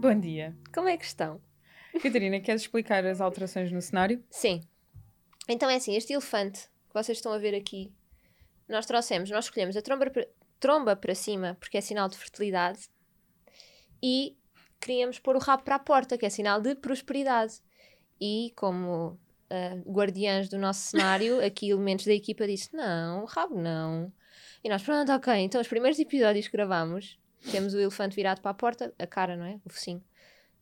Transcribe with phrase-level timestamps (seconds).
[0.00, 0.56] Bom dia.
[0.72, 1.42] Como é que estão?
[2.02, 4.24] Catarina, queres explicar as alterações no cenário?
[4.30, 4.62] Sim.
[5.46, 7.92] Então é assim, este elefante que vocês estão a ver aqui,
[8.66, 10.10] nós trouxemos, nós escolhemos a tromba,
[10.58, 12.88] tromba para cima porque é sinal de fertilidade
[14.02, 14.38] e
[14.80, 17.60] queríamos pôr o rabo para a porta, que é sinal de prosperidade.
[18.18, 19.08] E como
[19.50, 24.10] uh, guardiãs do nosso cenário, aqui elementos da equipa disse: não, o rabo não.
[24.64, 25.34] E nós, pronto, ok.
[25.34, 27.18] Então, os primeiros episódios que gravamos,
[27.50, 29.60] temos o elefante virado para a porta, a cara, não é?
[29.64, 30.02] O focinho.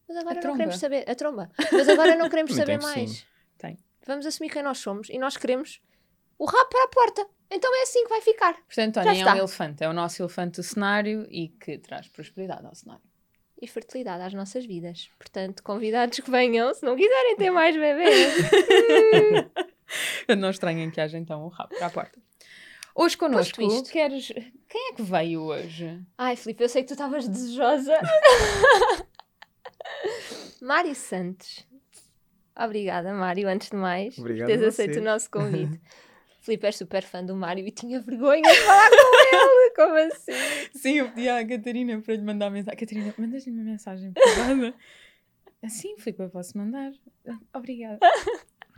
[0.09, 1.11] Mas agora não queremos saber.
[1.11, 1.51] A tromba.
[1.71, 3.27] Mas agora não queremos saber mais.
[3.59, 3.79] Tem.
[4.07, 5.81] Vamos assumir quem nós somos e nós queremos
[6.39, 7.27] o rabo para a porta.
[7.51, 8.55] Então é assim que vai ficar.
[8.55, 9.85] Portanto, Tony é um elefante.
[9.85, 13.09] É o nosso elefante do cenário e que traz prosperidade ao cenário
[13.61, 15.11] e fertilidade às nossas vidas.
[15.19, 18.35] Portanto, convidados que venham, se não quiserem ter mais bebês.
[20.39, 22.19] não estranhem que haja então o rabo para a porta.
[23.01, 24.33] Hoje connosco, queres...
[24.69, 26.05] quem é que veio hoje?
[26.19, 27.95] Ai, Filipe, eu sei que tu estavas desejosa.
[30.61, 31.65] Mário Santos.
[32.59, 35.81] Obrigada, Mário, antes de mais, Obrigado por teres aceito o nosso convite.
[36.43, 39.71] Filipe é super fã do Mário e tinha vergonha de falar com ele.
[39.77, 40.33] Como assim?
[40.75, 42.81] Sim, eu pedi à Catarina para lhe mandar mensagem.
[42.81, 44.75] Catarina, mandas-lhe uma mensagem privada?
[45.69, 46.91] Sim, Filipe, eu posso mandar.
[47.55, 48.01] Obrigada.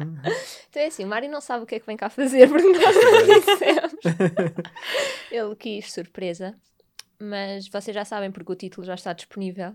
[0.70, 2.69] Então é assim, o Mário não sabe o que é que vem cá fazer, porque
[2.69, 3.92] nós não dissemos.
[5.30, 6.54] Ele quis surpresa,
[7.19, 9.75] mas vocês já sabem porque o título já está disponível.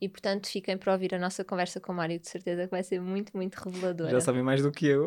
[0.00, 2.84] E portanto, fiquem para ouvir a nossa conversa com o Mário, de certeza que vai
[2.84, 4.10] ser muito, muito reveladora.
[4.10, 5.06] Já sabem mais do que eu,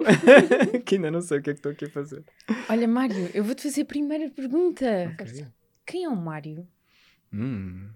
[0.86, 2.24] que ainda não sei o que é que estou aqui a fazer.
[2.68, 5.14] Olha, Mário, eu vou-te fazer a primeira pergunta.
[5.14, 5.46] Okay.
[5.86, 6.68] Quem é o Mário?
[7.32, 7.90] Hum.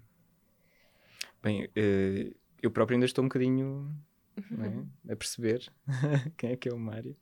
[1.42, 3.94] Bem, uh, eu próprio ainda estou um bocadinho.
[4.36, 5.72] É, a perceber
[6.36, 7.16] quem é que é o Mário.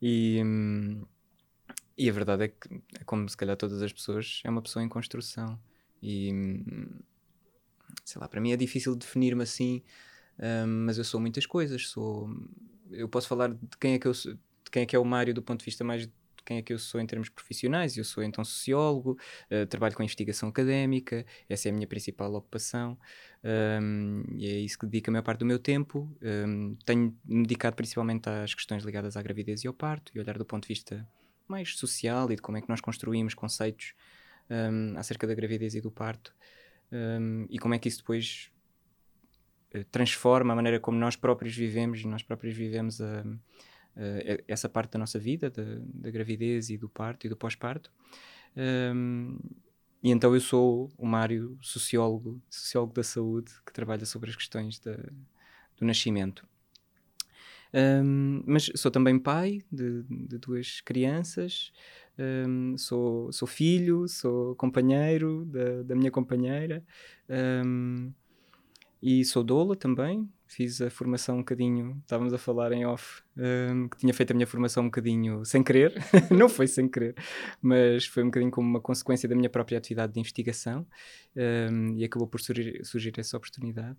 [0.00, 1.04] E, hum,
[1.96, 4.84] e a verdade é que, é como se calhar todas as pessoas, é uma pessoa
[4.84, 5.58] em construção.
[6.02, 6.32] E.
[6.32, 7.00] Hum,
[8.04, 9.82] sei lá, para mim é difícil definir-me assim,
[10.38, 11.88] um, mas eu sou muitas coisas.
[11.88, 12.28] Sou,
[12.90, 15.04] eu posso falar de quem é que eu sou, de quem é que é o
[15.04, 16.08] Mário do ponto de vista mais
[16.46, 17.96] quem é que eu sou em termos profissionais.
[17.96, 19.18] Eu sou então sociólogo,
[19.50, 22.96] uh, trabalho com investigação académica, essa é a minha principal ocupação
[23.44, 26.10] um, e é isso que dedico a maior parte do meu tempo.
[26.22, 30.44] Um, Tenho-me dedicado principalmente às questões ligadas à gravidez e ao parto e olhar do
[30.44, 31.06] ponto de vista
[31.46, 33.94] mais social e de como é que nós construímos conceitos
[34.50, 36.34] um, acerca da gravidez e do parto
[36.92, 38.50] um, e como é que isso depois
[39.74, 43.24] uh, transforma a maneira como nós próprios vivemos e nós próprios vivemos a,
[43.96, 47.90] a, essa parte da nossa vida, da, da, gravidez e do parto e do pós-parto.
[48.56, 49.38] Um,
[50.02, 54.78] e então eu sou o Mário, sociólogo, sociólogo da saúde, que trabalha sobre as questões
[54.78, 54.96] da,
[55.76, 56.46] do nascimento.
[57.74, 61.72] Um, mas sou também pai de, de duas crianças,
[62.18, 66.82] um, sou, sou filho, sou companheiro da, da minha companheira
[67.64, 68.12] um,
[69.02, 70.28] e sou doula também.
[70.46, 74.34] Fiz a formação um bocadinho, estávamos a falar em off, um, que tinha feito a
[74.34, 75.92] minha formação um bocadinho sem querer,
[76.30, 77.14] não foi sem querer,
[77.60, 80.86] mas foi um bocadinho como uma consequência da minha própria atividade de investigação
[81.96, 83.98] e acabou por surgir, surgir essa oportunidade.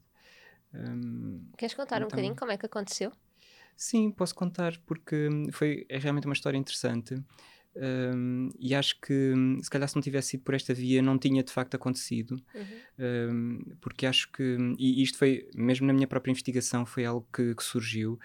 [1.57, 3.11] Queres contar então, um bocadinho como é que aconteceu?
[3.75, 7.15] Sim, posso contar, porque foi é realmente uma história interessante.
[7.79, 11.43] Um, e acho que se calhar se não tivesse sido por esta via não tinha
[11.43, 13.29] de facto acontecido uhum.
[13.31, 17.53] um, porque acho que e isto foi mesmo na minha própria investigação foi algo que,
[17.53, 18.19] que surgiu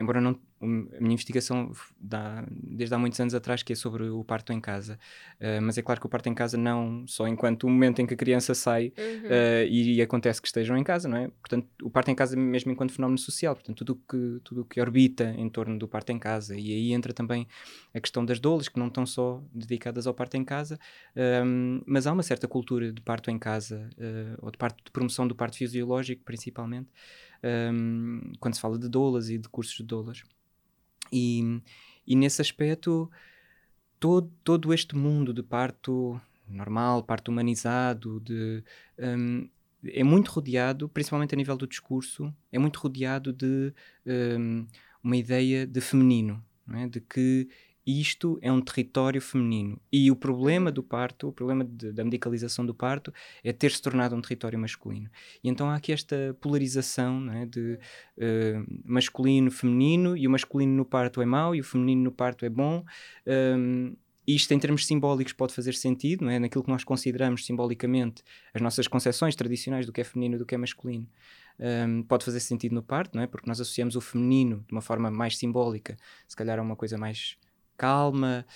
[0.00, 1.72] embora não a minha investigação
[2.06, 4.98] dá, desde há muitos anos atrás que é sobre o parto em casa
[5.40, 8.06] uh, mas é claro que o parto em casa não só enquanto o momento em
[8.06, 9.28] que a criança sai uhum.
[9.28, 12.36] uh, e, e, acontece que estejam em casa não é portanto o parto em casa
[12.36, 16.18] mesmo enquanto fenómeno social portanto tudo que tudo que orbita em torno do parto em
[16.18, 17.46] casa e aí entra também
[17.94, 20.78] a questão das dolas que não estão só dedicadas ao parto em casa
[21.44, 24.90] um, mas há uma certa cultura de parto em casa uh, ou de, parto, de
[24.90, 26.88] promoção do parto fisiológico principalmente
[27.42, 30.22] um, quando se fala de doulas e de cursos de doulas.
[31.12, 31.60] E,
[32.06, 33.10] e nesse aspecto,
[33.98, 38.62] todo, todo este mundo de parto normal, parto humanizado, de,
[38.98, 39.48] um,
[39.84, 43.72] é muito rodeado, principalmente a nível do discurso, é muito rodeado de
[44.06, 44.66] um,
[45.02, 46.42] uma ideia de feminino.
[46.74, 46.88] é?
[46.88, 47.48] de que
[47.86, 49.80] isto é um território feminino.
[49.92, 53.12] E o problema do parto, o problema de, da medicalização do parto,
[53.44, 55.08] é ter se tornado um território masculino.
[55.42, 57.46] E então há aqui esta polarização é?
[57.46, 57.78] de
[58.18, 62.44] uh, masculino, feminino, e o masculino no parto é mau e o feminino no parto
[62.44, 62.84] é bom.
[63.26, 63.94] Um,
[64.26, 66.40] isto, em termos simbólicos, pode fazer sentido, não é?
[66.40, 70.44] Naquilo que nós consideramos simbolicamente as nossas concepções tradicionais do que é feminino e do
[70.44, 71.06] que é masculino.
[71.60, 73.28] Um, pode fazer sentido no parto, não é?
[73.28, 75.96] Porque nós associamos o feminino de uma forma mais simbólica,
[76.26, 77.38] se calhar a uma coisa mais
[77.76, 78.46] calma,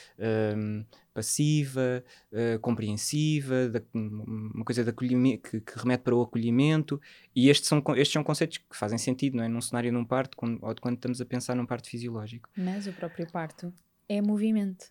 [0.56, 7.00] um, passiva, uh, compreensiva, da, uma coisa de acolhimento, que, que, remete para o acolhimento.
[7.34, 9.48] E estes são, estes são conceitos que fazem sentido, não é?
[9.48, 12.48] Num cenário num parto, quando, ou quando estamos a pensar num parto fisiológico.
[12.56, 13.72] Mas o próprio parto
[14.08, 14.86] é movimento.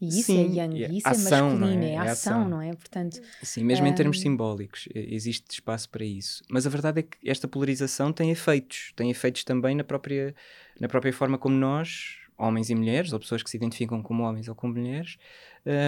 [0.00, 1.90] E isso é Sim, é yang, e isso ação, é masculino, é?
[1.90, 2.74] é, ação, ação, não é?
[2.74, 3.88] Portanto, Sim, mesmo um...
[3.88, 6.42] em termos simbólicos, existe espaço para isso.
[6.50, 10.34] Mas a verdade é que esta polarização tem efeitos, tem efeitos também na própria,
[10.80, 14.48] na própria forma como nós homens e mulheres, ou pessoas que se identificam como homens
[14.48, 15.16] ou como mulheres,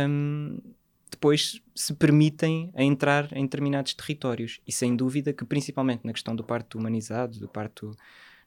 [0.08, 0.58] um,
[1.10, 4.60] depois se permitem entrar em determinados territórios.
[4.66, 7.96] E sem dúvida que, principalmente na questão do parto humanizado, do parto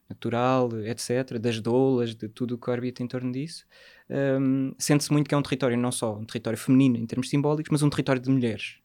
[0.08, 3.64] natural, etc., das doulas, de tudo o que orbita em torno disso,
[4.40, 7.70] um, sente-se muito que é um território não só um território feminino em termos simbólicos,
[7.70, 8.76] mas um território de mulheres.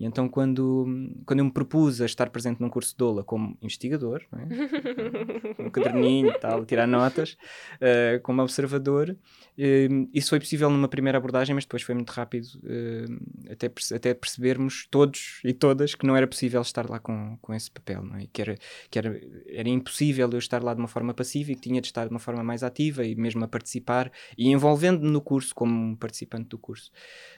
[0.00, 0.86] E então, quando,
[1.26, 5.62] quando eu me propus a estar presente num curso de Doula como investigador, é?
[5.62, 7.36] um caderninho e tal, tirar notas,
[7.74, 12.46] uh, como observador, uh, isso foi possível numa primeira abordagem, mas depois foi muito rápido
[12.64, 17.52] uh, até, até percebermos todos e todas que não era possível estar lá com, com
[17.52, 18.26] esse papel, não é?
[18.32, 18.56] que, era,
[18.90, 21.88] que era, era impossível eu estar lá de uma forma passiva e que tinha de
[21.88, 25.74] estar de uma forma mais ativa e mesmo a participar e envolvendo-me no curso como
[25.74, 26.90] um participante do curso.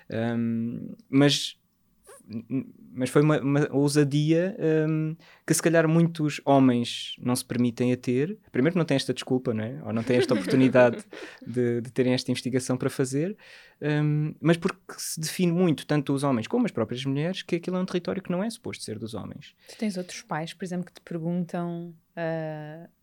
[0.09, 1.61] Um, mas
[2.95, 4.57] mas foi uma, uma ousadia
[4.89, 5.17] um,
[5.47, 8.39] que se calhar muitos homens não se permitem a ter.
[8.51, 9.81] Primeiro não têm esta desculpa, não é?
[9.85, 11.05] Ou não têm esta oportunidade
[11.47, 13.37] de, de, terem esta investigação para fazer,
[13.81, 17.77] um, mas porque se define muito, tanto os homens como as próprias mulheres, que aquilo
[17.77, 19.55] é um território que não é suposto ser dos homens.
[19.69, 21.95] Tu tens outros pais, por exemplo, que te perguntam...
[22.17, 23.02] Uh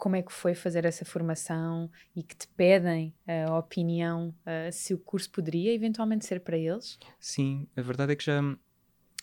[0.00, 3.14] como é que foi fazer essa formação e que te pedem
[3.46, 6.98] a opinião uh, se o curso poderia eventualmente ser para eles?
[7.18, 8.42] Sim, a verdade é que já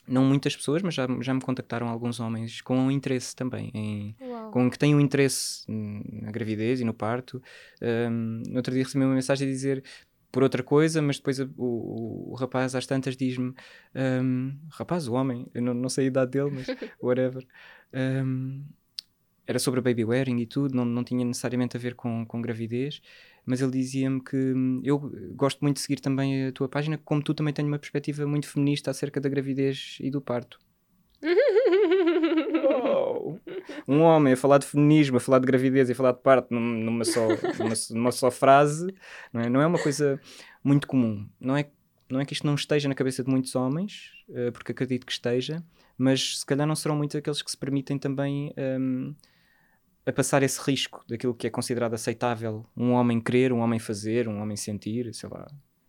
[0.07, 4.15] não muitas pessoas, mas já, já me contactaram alguns homens com interesse também, em,
[4.51, 7.41] com que têm um interesse na gravidez e no parto.
[7.81, 9.83] Um, no outro dia recebi uma mensagem a dizer
[10.31, 13.53] por outra coisa, mas depois o, o, o rapaz às tantas diz-me:
[14.23, 16.67] um, rapaz, o homem, eu não, não sei a idade dele, mas
[17.01, 17.45] whatever.
[17.93, 18.63] Um,
[19.47, 22.41] era sobre a baby wearing e tudo, não, não tinha necessariamente a ver com, com
[22.41, 23.01] gravidez,
[23.45, 24.99] mas ele dizia-me que hum, eu
[25.33, 28.47] gosto muito de seguir também a tua página, como tu também tenho uma perspectiva muito
[28.47, 30.59] feminista acerca da gravidez e do parto.
[32.69, 33.37] oh.
[33.87, 36.53] Um homem a falar de feminismo, a falar de gravidez e a falar de parto
[36.53, 38.93] numa só, numa, numa só frase,
[39.31, 39.49] não é?
[39.49, 40.19] não é uma coisa
[40.61, 41.25] muito comum.
[41.39, 41.69] Não é,
[42.09, 45.11] não é que isto não esteja na cabeça de muitos homens, uh, porque acredito que
[45.13, 45.63] esteja,
[45.97, 48.53] mas se calhar não serão muitos aqueles que se permitem também.
[48.57, 49.15] Um,
[50.07, 54.25] a passar esse risco daquilo que é considerado aceitável um homem querer, um homem fazer,
[54.29, 55.45] um homem sentir, sei lá,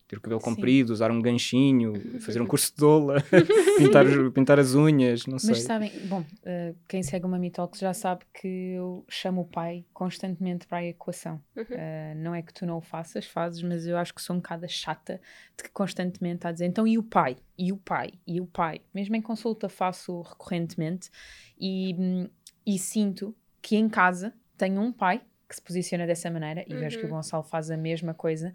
[0.08, 0.44] ter o cabelo Sim.
[0.46, 3.22] comprido, usar um ganchinho, fazer um curso de doula,
[3.78, 4.04] pintar,
[4.34, 5.50] pintar as unhas, não sei.
[5.50, 9.84] Mas sabem, bom, uh, quem segue uma Mitalks já sabe que eu chamo o pai
[9.94, 11.40] constantemente para a equação.
[11.56, 14.40] Uh, não é que tu não o faças, fazes, mas eu acho que sou um
[14.40, 15.20] bocado chata
[15.56, 17.36] de que constantemente está a dizer então e o pai?
[17.56, 18.10] E o pai?
[18.26, 18.80] E o pai?
[18.92, 21.08] Mesmo em consulta faço recorrentemente
[21.56, 22.28] e, hum,
[22.66, 23.32] e sinto
[23.68, 26.80] que em casa tenho um pai que se posiciona dessa maneira e uhum.
[26.80, 27.16] vejo que o uhum.
[27.16, 28.50] Gonçalo faz a mesma coisa.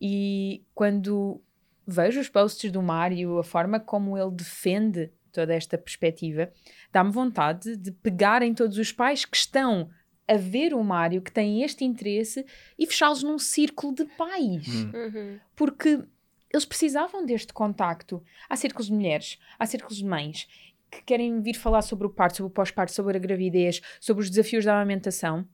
[0.00, 1.42] E quando
[1.86, 6.50] vejo os posts do Mário, a forma como ele defende toda esta perspectiva,
[6.90, 9.90] dá-me vontade de pegar em todos os pais que estão
[10.26, 12.46] a ver o Mário, que têm este interesse,
[12.78, 14.66] e fechá-los num círculo de pais.
[14.66, 14.92] Hum.
[14.94, 15.40] Uhum.
[15.54, 16.02] Porque
[16.50, 18.22] eles precisavam deste contacto.
[18.48, 20.48] Há círculos de mulheres, há círculos de mães
[20.90, 24.30] que querem vir falar sobre o parto, sobre o pós-parto, sobre a gravidez, sobre os
[24.30, 25.46] desafios da amamentação,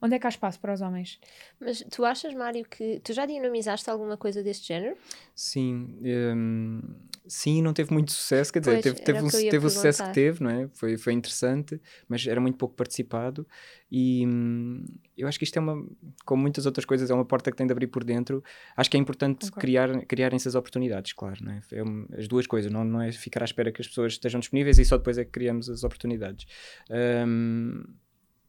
[0.00, 1.20] onde é que há espaço para os homens?
[1.60, 4.96] Mas tu achas, Mário, que tu já dinamizaste alguma coisa deste género?
[5.34, 5.98] Sim,
[6.34, 6.80] um,
[7.26, 10.12] sim, não teve muito sucesso, quer dizer, pois, teve, teve, o, teve o sucesso que
[10.12, 10.68] teve, não é?
[10.72, 13.46] Foi, foi interessante, mas era muito pouco participado
[13.90, 14.84] e hum,
[15.16, 15.84] eu acho que isto é uma,
[16.24, 18.42] como muitas outras coisas, é uma porta que tem de abrir por dentro.
[18.76, 21.60] Acho que é importante criar, criarem essas oportunidades, claro, não é?
[21.72, 24.78] é as duas coisas, não, não é ficar à espera que as pessoas estejam disponíveis
[24.78, 26.46] e só depois é que criamos as oportunidades.
[26.88, 27.82] Um,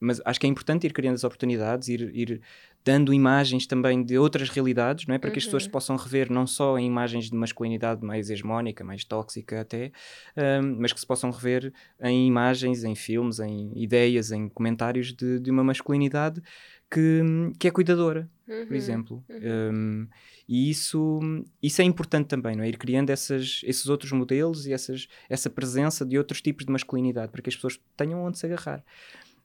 [0.02, 2.42] mas acho que é importante ir criando as oportunidades, ir, ir
[2.84, 5.20] dando imagens também de outras realidades, não é?
[5.20, 5.74] Para que as pessoas se uhum.
[5.74, 9.92] possam rever não só em imagens de masculinidade mais hegemónica, mais tóxica até,
[10.36, 15.40] um, mas que se possam rever em imagens, em filmes, em ideias, em comentários de,
[15.40, 16.42] de uma masculinidade
[16.90, 17.22] que,
[17.60, 18.68] que é cuidadora, Uhum.
[18.68, 19.26] por exemplo.
[19.30, 19.72] Uhum.
[19.74, 20.08] Um,
[20.48, 21.20] e isso,
[21.64, 22.68] isso é importante também, não é?
[22.68, 27.32] Ir criando essas, esses outros modelos e essas, essa presença de outros tipos de masculinidade
[27.32, 28.84] para que as pessoas tenham onde se agarrar.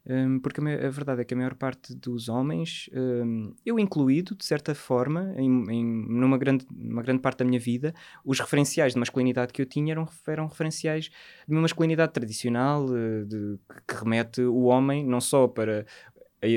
[0.08, 4.36] Um, porque a, a verdade é que a maior parte dos homens, um, eu incluído,
[4.36, 7.92] de certa forma, em, em- numa grande, uma grande parte da minha vida,
[8.24, 11.06] os referenciais de masculinidade que eu tinha eram, eram referenciais
[11.48, 15.84] de uma masculinidade tradicional, eh, de- que remete o homem não só para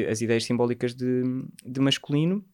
[0.10, 1.24] as ideias simbólicas de,
[1.66, 2.46] de masculino,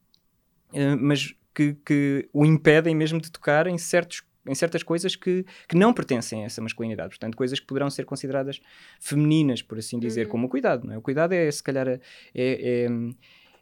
[0.72, 5.44] eh, mas que, que o impedem mesmo de tocar em, certos, em certas coisas que,
[5.68, 7.10] que não pertencem a essa masculinidade.
[7.10, 8.60] Portanto, coisas que poderão ser consideradas
[9.00, 10.30] femininas, por assim dizer, Uhum.
[10.30, 10.86] como o cuidado.
[10.86, 10.98] Não é?
[10.98, 12.00] O cuidado é, se calhar, é,
[12.34, 12.86] é,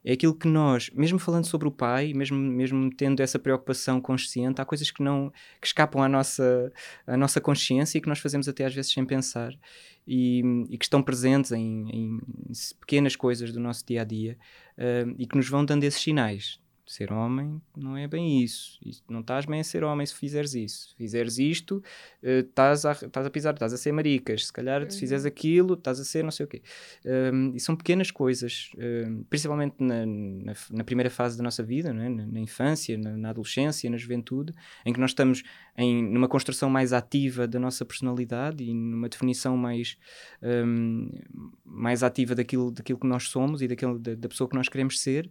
[0.05, 4.61] é aquilo que nós, mesmo falando sobre o pai, mesmo, mesmo tendo essa preocupação consciente,
[4.61, 6.71] há coisas que não que escapam à nossa,
[7.07, 9.55] à nossa consciência e que nós fazemos até às vezes sem pensar
[10.07, 12.21] e, e que estão presentes em, em
[12.81, 14.37] pequenas coisas do nosso dia a dia
[14.77, 16.61] eh, e que nos vão dando esses sinais.
[16.87, 18.79] Ser homem não é bem isso.
[19.09, 20.91] Não estás bem a ser homem se fizeres isso.
[20.91, 21.83] Se fizeres isto,
[22.23, 24.47] eh, estás a, estás a pisar, estás a ser maricas.
[24.47, 25.01] Se calhar, se Uhum.
[25.01, 26.63] fizeres aquilo, estás a ser não sei o quê.
[27.33, 31.93] Um, e são pequenas coisas, um, principalmente na, na, na primeira fase da nossa vida,
[31.93, 32.09] não é?
[32.11, 34.53] na, na infância, na, na adolescência, na juventude,
[34.85, 35.43] em que nós estamos
[35.79, 39.97] em, numa construção mais ativa da nossa personalidade e numa definição mais,
[40.43, 41.11] um,
[41.65, 45.01] mais ativa daquilo, daquilo que nós somos e daquilo, da, da pessoa que nós queremos
[45.01, 45.31] ser.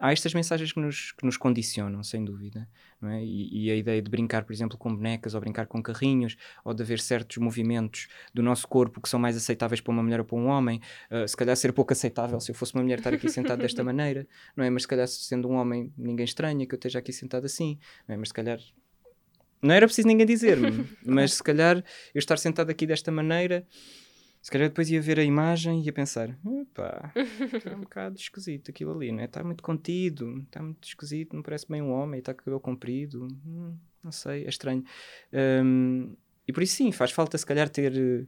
[0.00, 2.68] Há estas mensagens que nos, que nos condicionam, sem dúvida.
[3.00, 3.22] É?
[3.22, 6.74] e, e a ideia de brincar, por exemplo, com bonecas ou brincar com carrinhos, ou
[6.74, 10.26] de haver certos movimentos do nosso corpo que são mais aceitáveis para uma mulher ou
[10.26, 10.80] para um homem,
[11.10, 13.82] uh, se calhar ser pouco aceitável se eu fosse uma mulher estar aqui sentado desta
[13.84, 14.70] maneira, não é?
[14.70, 18.14] Mas se calhar sendo um homem, ninguém estranha que eu esteja aqui sentado assim, não
[18.14, 18.18] é?
[18.18, 18.58] Mas se calhar
[19.62, 21.76] não era preciso ninguém dizer-me, mas se calhar
[22.14, 23.64] eu estar sentado aqui desta maneira,
[24.40, 26.36] se calhar depois ia ver a imagem e ia pensar:
[26.74, 29.24] pá, está um bocado esquisito aquilo ali, não é?
[29.24, 32.60] Está muito contido, está muito esquisito, não parece bem um homem, está com o cabelo
[32.60, 34.84] comprido, hum, não sei, é estranho.
[35.64, 36.14] Um,
[36.46, 38.26] e por isso, sim, faz falta se calhar ter,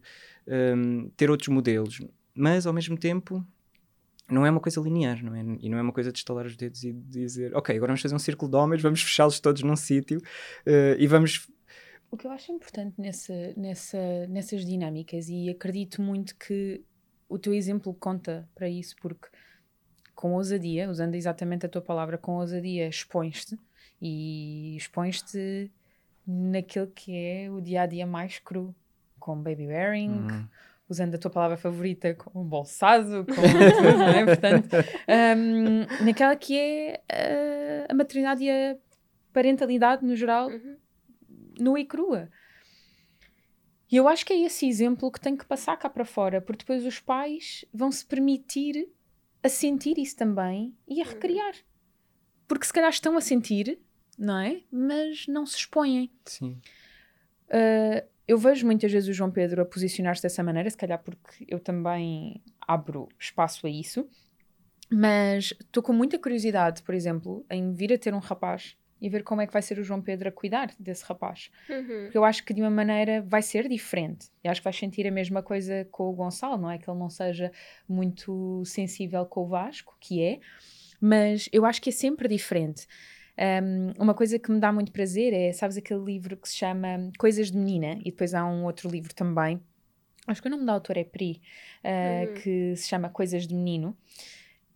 [0.77, 2.01] um, ter outros modelos,
[2.35, 3.45] mas ao mesmo tempo.
[4.29, 5.41] Não é uma coisa linear, não é?
[5.59, 8.15] E não é uma coisa de estalar os dedos e dizer, ok, agora vamos fazer
[8.15, 11.49] um círculo de homens, vamos fechá-los todos num sítio uh, e vamos
[12.11, 16.83] O que eu acho importante nessa, nessa, nessas dinâmicas, e acredito muito que
[17.29, 19.29] o teu exemplo conta para isso, porque
[20.15, 23.57] com ousadia, usando exatamente a tua palavra, com ousadia, expões-te
[24.03, 25.71] e expões-te
[26.27, 28.75] naquele que é o dia a dia mais cru,
[29.19, 30.49] com baby wearing, Uhum.
[30.89, 33.35] usando a tua palavra favorita, com bolsado, com
[33.79, 34.25] tudo, não é?
[34.27, 34.69] Portanto,
[35.39, 38.77] um, naquela que é uh, a maternidade e a
[39.33, 40.77] parentalidade no geral Uhum.
[41.63, 42.31] Nua e crua.
[43.91, 46.65] E eu acho que é esse exemplo que tem que passar cá para fora, porque
[46.65, 48.89] depois os pais vão se permitir
[49.43, 51.55] a sentir isso também e a recriar.
[52.47, 53.81] Porque se calhar estão a sentir,
[54.17, 54.63] não é?
[54.71, 56.11] Mas não se expõem.
[56.25, 56.61] Sim.
[57.49, 61.45] Uh, eu vejo muitas vezes o João Pedro a posicionar-se dessa maneira, se calhar porque
[61.49, 64.09] eu também abro espaço a isso,
[64.89, 69.23] mas estou com muita curiosidade, por exemplo, em vir a ter um rapaz e ver
[69.23, 71.51] como é que vai ser o João Pedro a cuidar desse rapaz.
[71.69, 72.03] Uhum.
[72.05, 74.29] Porque eu acho que de uma maneira vai ser diferente.
[74.45, 76.79] E acho que vais sentir a mesma coisa com o Gonçalo, não é?
[76.79, 77.51] Que ele não seja
[77.89, 80.41] muito sensível com o Vasco, que é,
[81.01, 82.87] mas eu acho que é sempre diferente.
[83.39, 87.11] Um, uma coisa que me dá muito prazer é, sabes, aquele livro que se chama
[87.19, 89.59] Coisas de Menina, e depois há um outro livro também,
[90.27, 91.41] acho que o nome da autora é Pri,
[91.83, 92.35] uh, Uhum.
[92.35, 93.97] que se chama Coisas de Menino.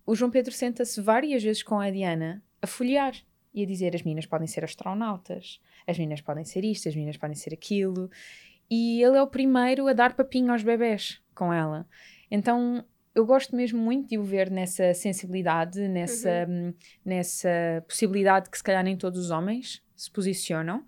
[0.07, 3.15] O João Pedro senta-se várias vezes com a Diana a folhear
[3.55, 7.17] e a dizer as meninas podem ser astronautas, as meninas podem ser isto, as meninas
[7.17, 8.11] podem ser aquilo.
[8.71, 11.87] E ele é o primeiro a dar papinho aos bebés com ela.
[12.31, 12.85] Então
[13.15, 18.65] eu gosto mesmo muito de o ver nessa sensibilidade, nessa, hum, nessa possibilidade que se
[18.65, 20.85] calhar nem todos os homens se posicionam.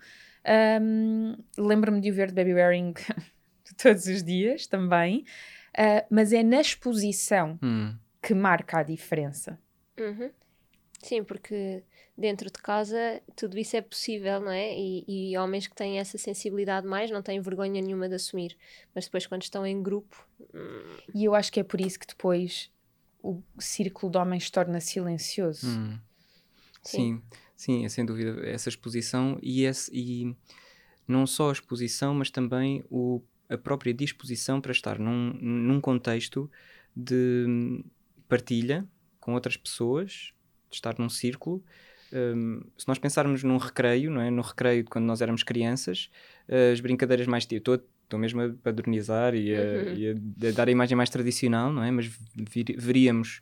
[0.81, 2.95] Um, Lembro-me de o ver de baby wearing
[3.81, 5.25] todos os dias também,
[5.79, 7.95] uh, mas é na exposição Hum.
[8.23, 9.59] que marca a diferença.
[9.99, 10.31] Uhum.
[11.07, 11.85] Sim, porque
[12.19, 14.77] dentro de casa tudo isso é possível, não é?
[14.77, 18.57] E, e homens que têm essa sensibilidade mais não têm vergonha nenhuma de assumir.
[18.93, 22.07] Mas depois, quando estão em grupo, hum, E eu acho que é por isso que
[22.09, 22.73] depois
[23.23, 25.69] o círculo de homens se torna silencioso.
[25.69, 25.99] Hum.
[26.83, 26.99] Sim.
[26.99, 27.23] Sim,
[27.57, 30.37] sim, é sem dúvida essa exposição e, esse, e
[31.07, 36.51] não só a exposição, mas também o, a própria disposição para estar num, num contexto
[36.97, 37.83] de
[38.29, 38.87] partilha
[39.21, 40.33] com outras pessoas,
[40.77, 41.63] estar num círculo.
[42.13, 44.31] Um, se nós pensarmos num recreio, não é?
[44.31, 46.09] No recreio de quando nós éramos crianças,
[46.73, 49.95] as brincadeiras mais tipo, estou estou mesmo a padronizar e a, Uhum.
[49.97, 50.11] e
[50.45, 51.91] a- a dar a imagem mais tradicional, não é?
[51.91, 52.07] Mas
[52.37, 53.41] vir- veríamos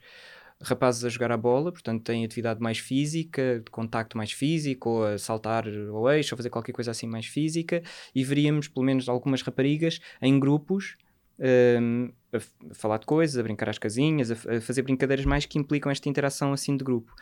[0.63, 5.05] rapazes a jogar a bola, portanto têm atividade mais física, de contacto mais físico, ou
[5.07, 7.83] a saltar ao eixo, ou fazer qualquer coisa assim mais física,
[8.15, 10.97] e veríamos pelo menos algumas raparigas em grupos
[11.39, 15.47] um, a, a, falar de coisas, a brincar às casinhas, a, a, fazer brincadeiras mais
[15.47, 17.13] que implicam esta interação assim de grupo.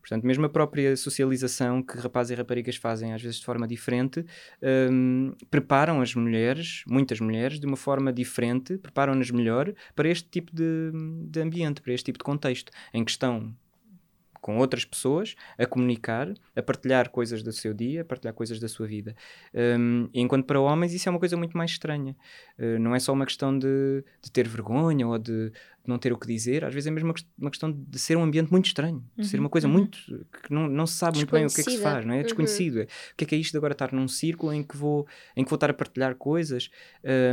[0.00, 4.26] Portanto, mesmo a própria socialização que rapazes e raparigas fazem às vezes de forma diferente,
[4.90, 10.50] um, preparam as mulheres, muitas mulheres, de uma forma diferente, preparam-nas melhor para este tipo
[10.52, 10.90] de,
[11.28, 13.54] de ambiente, para este tipo de contexto, em que estão
[14.42, 18.68] com outras pessoas, a comunicar, a partilhar coisas do seu dia, a partilhar coisas da
[18.68, 19.14] sua vida.
[19.54, 22.16] Um, enquanto para homens isso é uma coisa muito mais estranha.
[22.58, 25.52] Uh, não é só uma questão de, de ter vergonha ou de,
[25.86, 28.50] não ter o que dizer, às vezes é mesmo uma questão de ser um ambiente
[28.50, 29.72] muito estranho, de ser uma coisa uhum.
[29.72, 29.98] muito
[30.42, 32.20] que não, não se sabe muito bem o que é que se faz, não é?
[32.20, 32.76] é desconhecido.
[32.76, 32.82] Uhum.
[32.82, 35.42] O que é que é isto de agora estar num círculo em que vou, em
[35.42, 36.70] que vou estar a partilhar coisas?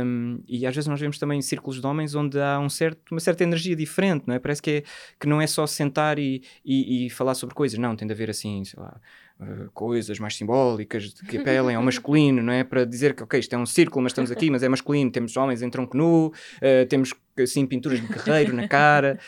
[0.04, 3.20] Um, e às vezes nós vemos também círculos de homens onde há um certo, uma
[3.20, 4.38] certa energia diferente, não é?
[4.38, 4.82] Parece que, é,
[5.18, 8.30] que não é só sentar e, e, e falar sobre coisas, não, tem de haver
[8.30, 9.00] assim, sei lá
[9.40, 12.62] Uh, coisas mais simbólicas que apelem ao masculino, não é?
[12.62, 15.34] Para dizer que, ok, isto é um círculo, mas estamos aqui, mas é masculino, temos
[15.36, 19.18] homens em tronco nu, uh, temos, assim, pinturas de guerreiro na cara.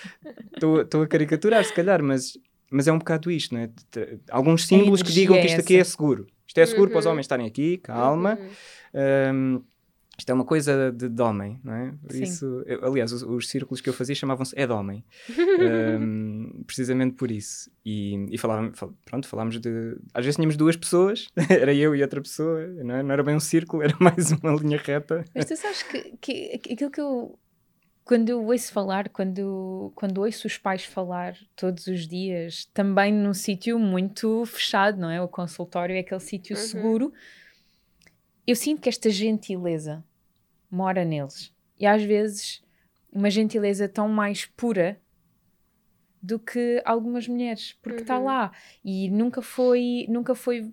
[0.54, 2.36] Estou a caricaturar, se calhar, mas,
[2.70, 3.70] mas é um bocado isto, não é?
[4.30, 6.26] Alguns símbolos que digam que isto aqui é seguro.
[6.46, 6.90] Isto é seguro uhum.
[6.90, 7.12] para os uhum.
[7.12, 8.38] homens estarem aqui, calma.
[8.92, 9.34] Uhum.
[9.34, 9.62] Um,
[10.18, 11.94] isto é uma coisa de, de homem, não é?
[12.12, 15.02] Isso, eu, aliás, os, os, círculos que eu fazia chamavam-se é de homem,
[15.98, 17.70] um, precisamente por isso.
[17.84, 19.96] E, e falávamos, pronto, falámos de.
[20.14, 23.02] Às vezes tínhamos duas pessoas, era eu e outra pessoa, não, é?
[23.02, 25.24] não era bem um círculo, era mais uma linha reta.
[25.34, 27.38] Mas tu sabes que, que aquilo que eu.
[28.04, 33.32] Quando eu ouço falar, quando, quando ouço os pais falar todos os dias, também num
[33.32, 35.22] sítio muito fechado, não é?
[35.22, 36.62] O consultório é aquele sítio uhum.
[36.62, 37.12] seguro
[38.46, 40.04] eu sinto que esta gentileza
[40.70, 41.52] mora neles.
[41.78, 42.62] E às vezes
[43.10, 45.00] uma gentileza tão mais pura
[46.22, 48.26] do que algumas mulheres, porque está uhum.
[48.26, 48.52] lá
[48.84, 50.72] e nunca foi, nunca foi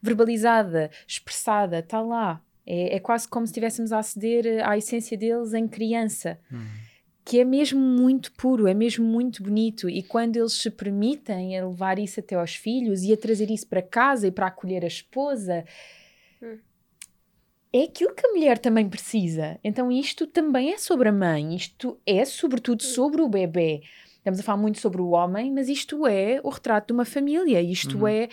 [0.00, 2.42] verbalizada, expressada, está lá.
[2.66, 6.38] É, é, quase como se estivéssemos a aceder à essência deles em criança.
[6.50, 6.64] Uhum.
[7.24, 11.66] Que é mesmo muito puro, é mesmo muito bonito, e quando eles se permitem a
[11.66, 14.88] levar isso até aos filhos e a trazer isso para casa e para acolher a
[14.88, 15.64] esposa,
[16.40, 16.58] uhum
[17.76, 19.58] é aquilo que a mulher também precisa.
[19.62, 23.82] Então isto também é sobre a mãe, isto é sobretudo sobre o bebê.
[24.26, 27.62] Estamos a falar muito sobre o homem, mas isto é o retrato de uma família,
[27.62, 28.08] isto uhum.
[28.08, 28.28] é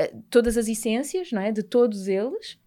[0.00, 2.58] uh, todas as essências, não é, de todos eles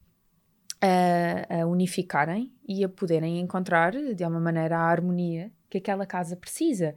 [0.80, 6.38] a, a unificarem e a poderem encontrar de alguma maneira a harmonia que aquela casa
[6.38, 6.96] precisa.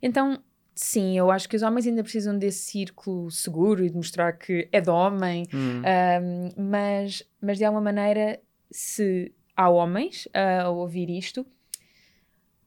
[0.00, 0.40] Então,
[0.72, 4.68] Sim, eu acho que os homens ainda precisam desse círculo seguro e de mostrar que
[4.72, 6.50] é de homem, um, uhum.
[6.56, 8.40] mas, mas de alguma maneira
[8.72, 11.46] se há homens a ouvir isto,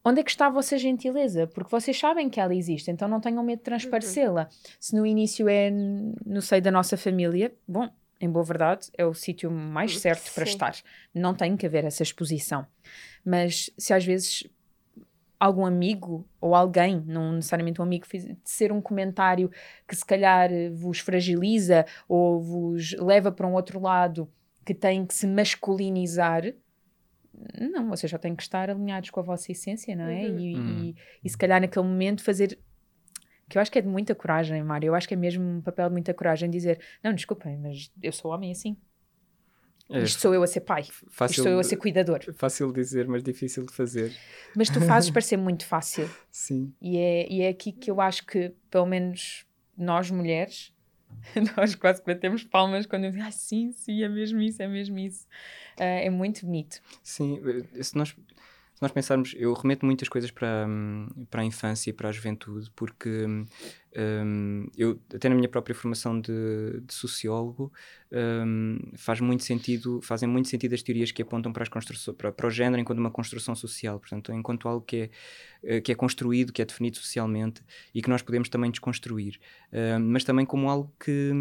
[0.04, 1.46] onde é que está a vossa gentileza?
[1.46, 4.42] Porque vocês sabem que ela existe, então não tenham medo de transparecê-la.
[4.42, 4.74] Uhum.
[4.80, 7.88] Se no início é no seio da nossa família, bom,
[8.20, 10.00] em boa verdade, é o sítio mais uhum.
[10.00, 10.34] certo Sim.
[10.34, 10.76] para estar.
[11.14, 12.66] Não tem que haver essa exposição.
[13.24, 14.44] Mas se às vezes
[15.38, 19.50] algum amigo ou alguém, não necessariamente um amigo, de ser um comentário
[19.86, 24.28] que se calhar vos fragiliza ou vos leva para um outro lado
[24.64, 26.42] que têm que se masculinizar.
[27.72, 30.26] Não, vocês já têm que estar alinhados com a vossa essência, não é?
[30.26, 30.38] Uhum.
[30.38, 30.84] E, uhum.
[30.84, 32.58] e, e, se calhar naquele momento fazer.
[33.48, 34.88] Que eu acho que é de muita coragem, Mário.
[34.88, 38.12] Eu acho que é mesmo um papel de muita coragem dizer: Não, desculpem, mas eu
[38.12, 38.76] sou homem assim.
[39.90, 40.84] É, Isto sou eu a ser pai.
[41.08, 42.20] Fácil, Isto sou eu a ser cuidador.
[42.34, 44.14] Fácil de dizer, mas difícil de fazer.
[44.54, 46.08] Mas tu fazes parecer muito fácil.
[46.30, 46.74] Sim.
[46.80, 49.46] E é, e é aqui que eu acho que, pelo menos
[49.76, 50.74] nós mulheres,
[51.56, 54.98] Nós quase batemos palmas quando eu digo, ah, sim, sim, é mesmo isso, é mesmo
[54.98, 55.26] isso.
[55.78, 56.80] Uh, é muito bonito.
[57.02, 57.40] Sim,
[57.74, 58.14] eh, se nós,
[58.78, 62.12] se nós pensarmos, eu remeto muitas coisas para, hum, para a infância e para a
[62.12, 67.72] juventude, porque um, eu, até na minha própria formação de, de sociólogo,
[68.12, 72.30] um, faz muito sentido, fazem muito sentido as teorias que apontam para, as construções, para,
[72.30, 75.10] para o género enquanto uma construção social, portanto, enquanto algo que é,
[75.64, 79.40] eh, que é construído, que é definido socialmente e que nós podemos também desconstruir,
[79.72, 81.32] um, mas também como algo que,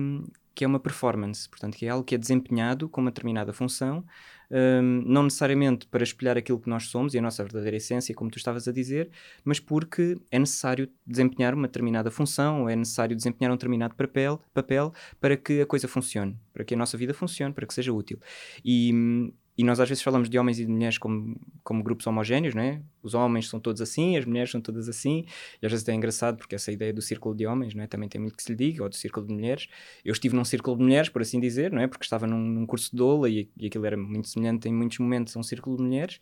[0.55, 4.03] que é uma performance, portanto, que é algo que é desempenhado com uma determinada função,
[4.49, 8.29] um, não necessariamente para espelhar aquilo que nós somos e a nossa verdadeira essência, como
[8.29, 9.09] tu estavas a dizer,
[9.43, 14.93] mas porque é necessário desempenhar uma determinada função, é necessário desempenhar um determinado papel, papel
[15.19, 18.19] para que a coisa funcione, para que a nossa vida funcione, para que seja útil.
[18.63, 22.53] E, e nós às vezes falamos de homens e de mulheres como, como grupos homogéneos,
[22.53, 22.81] né?
[23.01, 25.25] Os homens são todos assim, as mulheres são todas assim,
[25.61, 27.87] e às vezes é engraçado porque essa ideia do círculo de homens, né?
[27.87, 29.67] Também tem muito que se lhe diga, ou do círculo de mulheres.
[30.05, 31.87] Eu estive num círculo de mulheres, por assim dizer, não é?
[31.87, 34.99] Porque estava num, num curso de doula e, e aquilo era muito semelhante em muitos
[34.99, 36.19] momentos a um círculo de mulheres.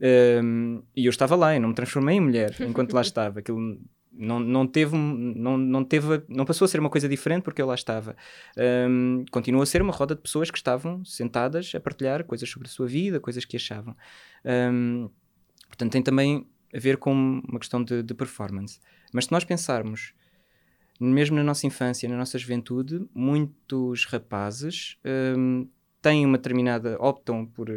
[0.00, 3.40] Um, e eu estava lá, eu não me transformei em mulher enquanto lá estava.
[3.40, 3.80] Aquilo
[4.18, 7.66] não, não teve, não, não teve, não passou a ser uma coisa diferente porque eu
[7.66, 8.16] lá estava.
[8.88, 12.66] Um, continua a ser uma roda de pessoas que estavam sentadas a partilhar coisas sobre
[12.66, 13.96] a sua vida, coisas que achavam.
[14.44, 15.08] Um,
[15.68, 18.80] portanto, tem também a ver com uma questão de, de performance.
[19.12, 20.12] Mas se nós pensarmos
[21.00, 24.98] mesmo na nossa infância, na nossa juventude, muitos rapazes
[26.00, 26.96] têm uma determinada.
[27.00, 27.68] optam por.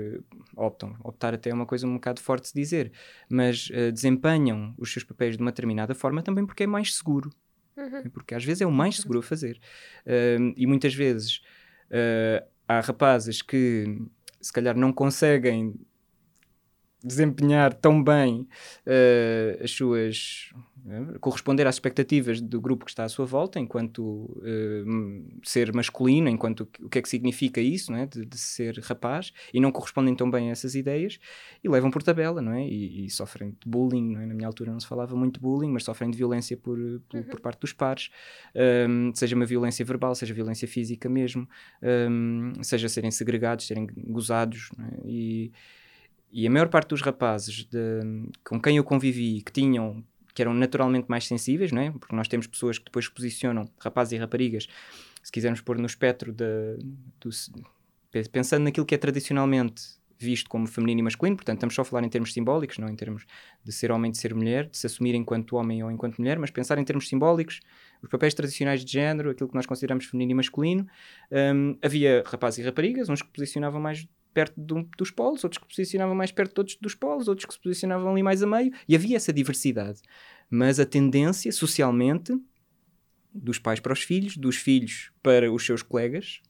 [0.55, 2.91] optam, optar até é uma coisa um bocado forte de dizer,
[3.29, 7.29] mas uh, desempenham os seus papéis de uma determinada forma também porque é mais seguro.
[7.77, 8.09] Uhum.
[8.11, 9.59] Porque às vezes é o mais seguro a fazer.
[10.05, 11.41] Uh, e muitas vezes
[11.87, 14.01] uh, há rapazes que
[14.39, 15.75] se calhar não conseguem
[17.03, 18.47] desempenhar tão bem
[18.85, 20.51] uh, as suas
[20.85, 26.29] uh, corresponder às expectativas do grupo que está à sua volta enquanto uh, ser masculino
[26.29, 28.05] enquanto o que é que significa isso não é?
[28.05, 31.19] de, de, ser rapaz e não correspondem tão bem a essas ideias
[31.63, 34.25] e levam por tabela não é e, e sofrem de bullying é?
[34.25, 36.77] na minha altura não se falava muito de bullying mas sofrem de violência por,
[37.09, 37.23] por, uhum.
[37.23, 38.11] por parte dos pares
[38.87, 41.49] um, seja uma violência verbal seja violência física mesmo
[41.81, 45.07] um, seja serem segregados serem gozados é?
[45.07, 45.51] e
[46.31, 47.99] e a maior parte dos rapazes de,
[48.43, 51.91] com quem eu convivi que tinham que eram naturalmente mais sensíveis, não é?
[51.91, 54.67] porque nós temos pessoas que depois posicionam, rapazes e raparigas,
[55.21, 56.77] se quisermos pôr no espectro de,
[57.19, 57.29] do,
[58.31, 62.03] pensando naquilo que é tradicionalmente visto como feminino e masculino, portanto estamos só a falar
[62.03, 63.25] em termos simbólicos, não em termos
[63.63, 66.51] de ser homem, de ser mulher, de se assumir enquanto homem ou enquanto mulher, mas
[66.51, 67.59] pensar em termos simbólicos,
[68.03, 70.87] os papéis tradicionais de género, aquilo que nós consideramos feminino e masculino,
[71.31, 75.65] um, havia rapazes e raparigas, uns que posicionavam mais perto do, dos polos, outros que
[75.65, 78.47] se posicionavam mais perto de todos dos polos, outros que se posicionavam ali mais a
[78.47, 80.01] meio, e havia essa diversidade.
[80.49, 82.33] Mas a tendência, socialmente,
[83.33, 86.41] dos pais para os filhos, dos filhos para os seus colegas,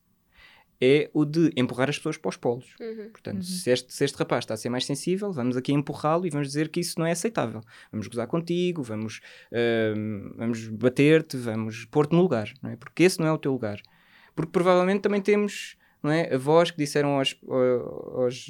[0.81, 2.65] é o de empurrar as pessoas para os polos.
[2.79, 3.09] Uhum.
[3.11, 3.43] Portanto, uhum.
[3.43, 6.47] Se, este, se este rapaz está a ser mais sensível, vamos aqui empurrá-lo e vamos
[6.47, 7.61] dizer que isso não é aceitável.
[7.91, 12.75] Vamos gozar contigo, vamos, uh, vamos bater-te, vamos pôr-te no lugar, não é?
[12.75, 13.79] porque esse não é o teu lugar.
[14.35, 16.33] Porque provavelmente também temos não é?
[16.33, 18.47] Avós que disseram aos, aos,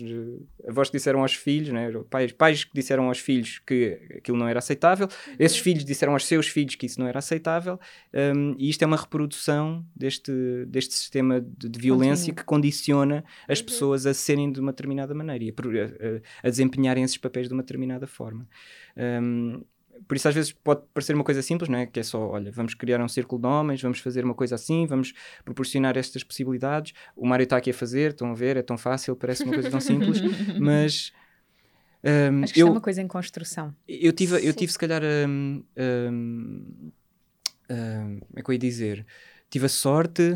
[0.68, 1.92] avós que disseram aos filhos, não é?
[2.10, 5.64] pais, pais que disseram aos filhos que aquilo não era aceitável, esses uhum.
[5.64, 7.80] filhos disseram aos seus filhos que isso não era aceitável,
[8.14, 10.32] um, e isto é uma reprodução deste,
[10.68, 12.36] deste sistema de, de violência Continua.
[12.36, 13.66] que condiciona as uhum.
[13.66, 15.86] pessoas a serem de uma determinada maneira e a,
[16.44, 18.48] a, a desempenharem esses papéis de uma determinada forma.
[18.96, 19.64] Um,
[20.08, 21.86] por isso às vezes pode parecer uma coisa simples, não é?
[21.86, 24.86] Que é só, olha, vamos criar um círculo de homens, vamos fazer uma coisa assim,
[24.86, 26.94] vamos proporcionar estas possibilidades.
[27.16, 29.70] O Mário está aqui a fazer, estão a ver, é tão fácil, parece uma coisa
[29.70, 30.22] tão simples,
[30.60, 31.12] mas...
[32.04, 33.76] Um, Acho que eu, é uma coisa em construção.
[33.88, 36.66] Eu tive, eu tive se calhar, um, um,
[37.70, 39.06] como é que eu ia dizer?
[39.52, 40.36] Tive a sorte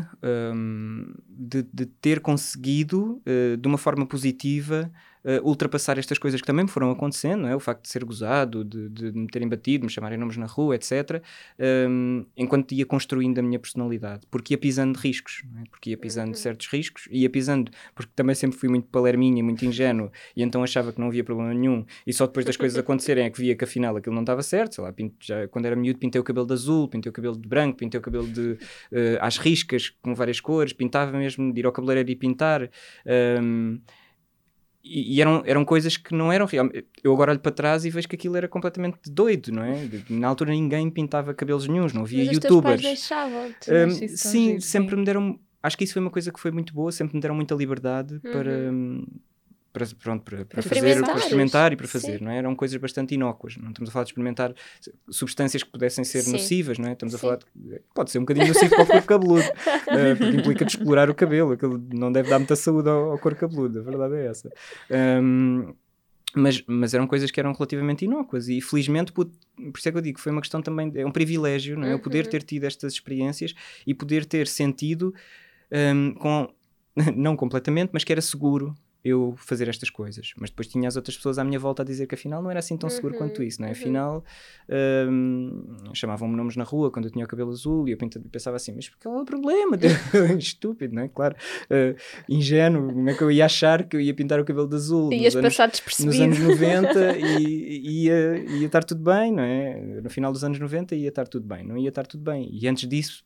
[1.28, 4.92] de, de, ter conseguido, uh, de uma forma positiva,
[5.26, 7.56] uh, ultrapassar estas coisas que também me foram acontecendo, não é?
[7.56, 10.76] o facto de ser gozado, de, de me terem batido, me chamarem nomes na rua,
[10.76, 11.22] etc.,
[11.88, 15.64] um, enquanto ia construindo a minha personalidade, porque ia pisando riscos, é?
[15.68, 16.34] porque ia pisando uhum.
[16.34, 20.92] certos riscos, ia pisando, porque também sempre fui muito palerminha, muito ingênuo, e então achava
[20.92, 23.64] que não havia problema nenhum, e só depois das coisas acontecerem é que via que
[23.64, 26.46] afinal aquilo não estava certo, sei lá, pinto, já, quando era miúdo pintei o cabelo
[26.46, 28.56] de azul, pintei o cabelo de branco, pintei o cabelo de uh,
[29.20, 32.70] às riscas, com várias cores, pintava mesmo de ir ao cabeleireiro e pintar.
[33.42, 33.80] Um,
[34.86, 36.68] e, e, eram, eram coisas que não eram real.
[37.02, 39.88] Eu agora olho para trás e vejo que aquilo era completamente doido, não é?
[40.08, 42.80] Na altura ninguém pintava cabelos nenhums, não havia Mas youtubers.
[42.80, 45.38] deixavam um, sim, sempre me deram.
[45.62, 48.14] Acho que isso foi uma coisa que foi muito boa, sempre me deram muita liberdade
[48.14, 48.32] uhum.
[48.32, 48.72] para,
[49.76, 52.24] para, pronto, para, para fazer, para experimentar e para fazer, Sim.
[52.24, 52.38] não é?
[52.38, 53.58] Eram coisas bastante inócuas.
[53.58, 54.54] Não estamos a falar de experimentar
[55.10, 56.32] substâncias que pudessem ser Sim.
[56.32, 56.92] nocivas, não é?
[56.92, 57.18] Estamos Sim.
[57.18, 60.64] a falar de, pode ser um bocadinho nocivo para o corpo cabeludo, uh, porque implica
[60.64, 64.14] descolorar o cabelo, aquilo não deve dar muita saúde ao, ao corpo cabeludo, a verdade
[64.14, 64.50] é essa.
[64.90, 65.74] Um,
[66.34, 69.98] mas, mas eram coisas que eram relativamente inócuas e felizmente por, por isso é que
[69.98, 71.94] eu digo foi uma questão também é um privilégio não é?
[71.94, 72.30] Eu poder uhum.
[72.30, 73.54] ter tido estas experiências
[73.86, 75.14] e poder ter sentido
[75.72, 76.52] um, com
[77.16, 78.74] não completamente mas que era seguro
[79.06, 80.32] eu fazer estas coisas.
[80.36, 82.58] Mas depois tinha as outras pessoas à minha volta a dizer que afinal não era
[82.58, 83.70] assim tão seguro uhum, quanto isso, não é?
[83.70, 83.76] Uhum.
[83.76, 84.24] Afinal,
[85.08, 85.64] um,
[85.94, 88.88] chamavam-me nomes na rua quando eu tinha o cabelo azul e eu pensava assim, mas
[88.88, 89.78] qual é o problema?
[90.36, 91.08] Estúpido, não é?
[91.08, 91.36] Claro,
[91.70, 91.96] uh,
[92.28, 95.12] ingênuo, como é que eu ia achar que eu ia pintar o cabelo de azul?
[95.12, 96.26] Ias passar despercebido.
[96.26, 100.00] Nos anos 90 e ia, ia estar tudo bem, não é?
[100.02, 102.48] No final dos anos 90 ia estar tudo bem, não ia estar tudo bem.
[102.52, 103.24] E antes disso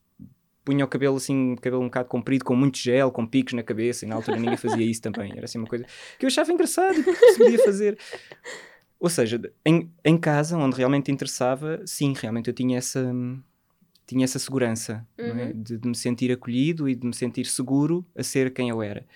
[0.64, 4.04] punha o cabelo assim, cabelo um bocado comprido, com muito gel, com picos na cabeça,
[4.04, 5.32] e na altura ninguém fazia isso também.
[5.32, 5.84] Era assim uma coisa
[6.18, 7.98] que eu achava engraçado e que se podia fazer.
[8.98, 13.10] Ou seja, em, em casa, onde realmente interessava, sim, realmente eu tinha essa,
[14.06, 15.30] tinha essa segurança é?
[15.30, 15.38] uhum.
[15.38, 15.52] é?
[15.52, 19.06] de, de, me sentir acolhido e de me sentir seguro a ser quem eu era.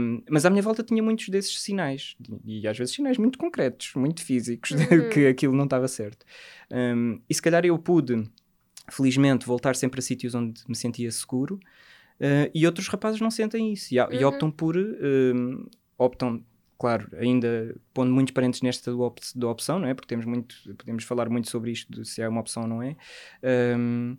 [0.00, 3.92] Um, mas à minha volta tinha muitos desses sinais, e às vezes sinais muito concretos,
[3.94, 5.08] muito físicos, uhum.
[5.10, 6.26] que aquilo não estava certo.
[6.70, 8.28] Um, e se calhar eu pude,
[8.88, 11.56] felizmente, voltar sempre a sítios onde me sentia seguro,
[12.20, 14.12] uh, e outros rapazes não sentem isso, e, uhum.
[14.12, 14.76] e optam por.
[14.76, 15.66] Um,
[15.96, 16.42] optam
[16.78, 19.94] claro, ainda pondo muitos parentes nesta do op da opção, não é?
[19.94, 22.82] Porque temos muito, podemos falar muito sobre isto, de se é uma opção ou não
[22.82, 22.96] é,
[23.78, 24.16] um,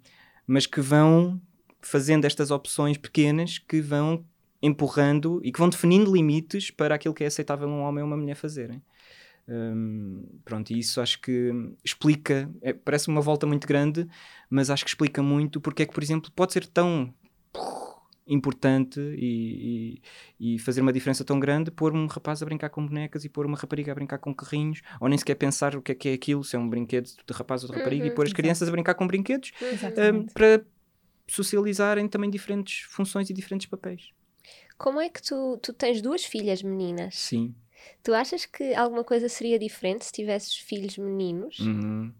[0.48, 1.40] mas que vão
[1.82, 4.26] fazendo estas opções pequenas que vão
[4.62, 8.18] empurrando e que vão definindo limites para aquilo que é aceitável um homem ou uma
[8.18, 8.82] mulher fazerem.
[9.48, 11.52] Um, pronto, e isso acho que
[11.84, 14.08] explica, é, parece uma volta muito grande,
[14.50, 17.14] mas acho que explica muito porque é que, por exemplo, pode ser tão
[18.28, 20.02] importante e,
[20.40, 23.30] e, e, fazer uma diferença tão grande pôr um rapaz a brincar com bonecas e
[23.30, 26.10] pôr uma rapariga a brincar com carrinhos, ou nem sequer pensar o que é que
[26.10, 28.34] é aquilo, se é um brinquedo de rapaz ou de rapariga, uhum, e pôr as
[28.34, 29.52] crianças a brincar com brinquedos
[30.12, 30.66] um, para
[31.28, 34.10] socializarem também diferentes funções e diferentes papéis.
[34.78, 37.16] Como é que tu, tu tens duas filhas meninas?
[37.16, 37.56] Sim.
[38.04, 41.60] Tu achas que alguma coisa seria diferente se tivesses filhos meninos?
[41.60, 42.14] Uhum.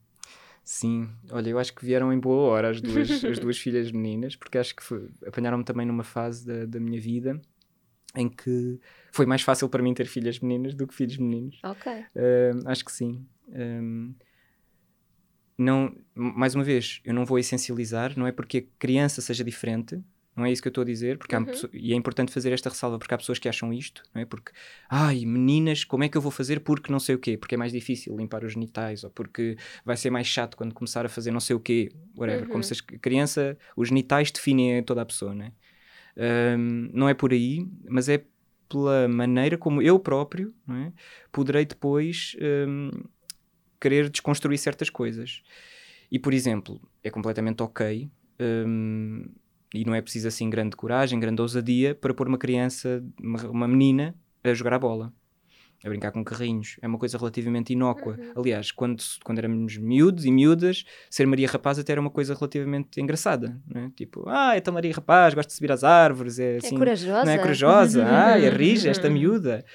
[0.64, 4.36] Sim, olha, eu acho que vieram em boa hora as duas, as duas filhas meninas,
[4.36, 4.84] porque acho que
[5.28, 7.40] apanharam-me também numa fase da, da minha vida
[8.16, 8.80] em que
[9.12, 11.60] foi mais fácil para mim ter filhas meninas do que filhos meninos.
[11.64, 11.92] Ok.
[11.92, 13.28] Uh, acho que sim.
[13.48, 14.16] Um,
[15.58, 20.02] não, mais uma vez, eu não vou essencializar, não é porque a criança seja diferente,
[20.36, 21.46] não é isso que eu estou a dizer, porque uhum.
[21.74, 24.26] e é importante fazer esta ressalva, porque há pessoas que acham isto, não é?
[24.26, 24.52] Porque,
[24.90, 27.38] ai, meninas, como é que eu vou fazer porque não sei o quê?
[27.38, 31.06] Porque é mais difícil limpar os genitais, ou porque vai ser mais chato quando começar
[31.06, 32.44] a fazer não sei o quê, whatever.
[32.44, 32.50] Uhum.
[32.50, 35.52] Como se a criança, os genitais definem toda a pessoa, não é?
[36.58, 38.24] Um, não é por aí, mas é
[38.70, 40.92] pela maneira como eu próprio é?
[41.32, 42.36] poderei depois
[42.68, 42.90] um,
[43.80, 45.42] querer desconstruir certas coisas.
[46.12, 48.10] E, por exemplo, é completamente ok.
[48.40, 49.26] Um,
[49.78, 53.68] e não é preciso assim grande coragem, grande ousadia para pôr uma criança, uma, uma
[53.68, 55.12] menina, a jogar a bola,
[55.84, 56.78] a brincar com carrinhos.
[56.82, 58.18] É uma coisa relativamente inócua.
[58.18, 58.42] Uhum.
[58.42, 63.00] Aliás, quando, quando éramos miúdos e miúdas, ser Maria Rapaz até era uma coisa relativamente
[63.02, 63.60] engraçada.
[63.68, 63.92] Né?
[63.96, 67.26] Tipo, ah, então Maria Rapaz, gosta de subir às árvores, é, é assim, é corajosa.
[67.26, 69.66] Não é corajosa, ah, é rija esta miúda.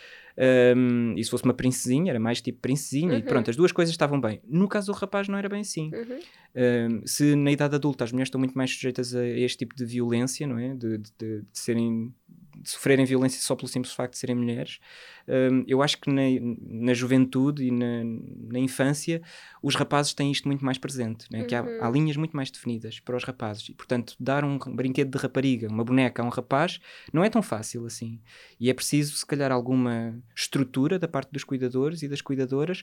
[0.75, 3.19] Um, e se fosse uma princesinha, era mais tipo princesinha, uhum.
[3.19, 4.41] e pronto, as duas coisas estavam bem.
[4.49, 5.91] No caso do rapaz, não era bem assim.
[5.93, 6.19] Uhum.
[6.55, 9.85] Um, se na idade adulta as mulheres estão muito mais sujeitas a este tipo de
[9.85, 10.75] violência, não é?
[10.75, 12.15] De, de, de, de serem
[12.63, 14.81] de sofrerem violência só pelo simples facto de serem mulheres.
[15.31, 16.23] Um, eu acho que na,
[16.61, 18.03] na juventude e na,
[18.51, 19.23] na, infância
[19.63, 21.45] os rapazes têm isto muito mais presente, né?
[21.45, 21.93] que há, há, uhum.
[21.93, 25.85] linhas muito mais definidas para os rapazes e, portanto, dar um brinquedo de rapariga, uma
[25.85, 26.81] boneca a um rapaz,
[27.13, 28.21] não é tão fácil assim.
[28.59, 32.83] E é preciso, se calhar, alguma estrutura da parte dos cuidadores e das cuidadoras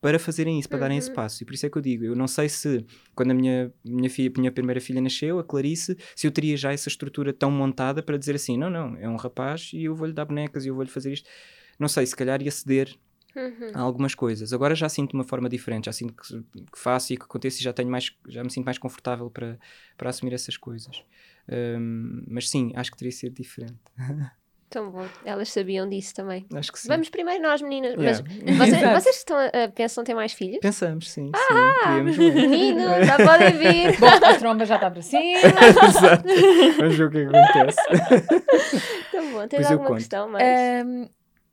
[0.00, 0.82] para fazerem isso, para uhum.
[0.82, 1.16] darem esse uhum.
[1.16, 1.42] passo.
[1.42, 4.08] E por isso é que eu digo, eu não sei se, quando a minha, minha,
[4.08, 8.04] filha, minha primeira filha nasceu, a Clarice, se eu teria já essa estrutura tão montada
[8.04, 10.76] para dizer assim, não, não, é um rapaz e eu vou-lhe dar bonecas e eu
[10.76, 11.28] vou-lhe fazer isto.
[11.78, 12.96] Não sei, se calhar ia ceder
[13.36, 13.70] Uhum.
[13.72, 14.52] a algumas coisas.
[14.52, 17.60] Agora já sinto de uma forma diferente, já sinto que, que, faço e que acontece
[17.60, 19.58] e já tenho mais, já me sinto mais confortável para,
[19.96, 21.04] para assumir essas coisas.
[21.48, 23.78] Um, mas sim, acho que teria sido diferente.
[24.70, 25.06] Tão bom.
[25.24, 26.44] Elas sabiam disso também.
[26.54, 26.88] Acho que sim.
[26.88, 27.94] Vamos primeiro nós, meninas.
[27.94, 28.22] Yeah.
[28.58, 30.58] Mas vocês, vocês estão, uh, pensam ter mais filhos?
[30.60, 31.30] Pensamos, sim.
[31.34, 33.98] Ah, sim, menino, já podem vir.
[33.98, 35.22] Bom, a tromba já está para cima.
[35.88, 36.24] Exato.
[36.76, 37.78] Vamos ver o que acontece.
[39.10, 39.48] Tão bom.
[39.48, 40.86] Tens alguma questão mais?
[40.86, 41.08] Um,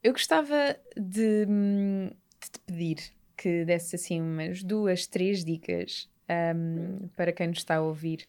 [0.05, 2.97] eu gostava de, de, te pedir
[3.35, 6.09] que desse assim umas duas, três dicas
[6.55, 8.27] um, para quem nos está a ouvir.